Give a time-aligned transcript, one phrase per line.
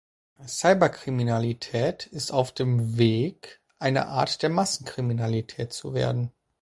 [0.47, 6.31] Cyberkriminalität ist auf dem Weg, eine Art der Massenkriminalität zu werden.